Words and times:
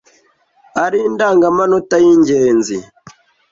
ari 0.83 0.97
indangamanota 1.09 1.95
y’ingenzi 2.03 2.77